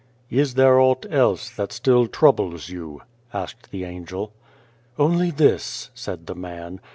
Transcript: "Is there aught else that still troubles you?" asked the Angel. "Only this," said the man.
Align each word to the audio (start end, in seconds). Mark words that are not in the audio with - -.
"Is 0.31 0.55
there 0.55 0.79
aught 0.79 1.05
else 1.11 1.47
that 1.51 1.71
still 1.71 2.07
troubles 2.07 2.69
you?" 2.69 3.03
asked 3.35 3.69
the 3.69 3.83
Angel. 3.83 4.33
"Only 4.97 5.29
this," 5.29 5.91
said 5.93 6.25
the 6.25 6.33
man. 6.33 6.81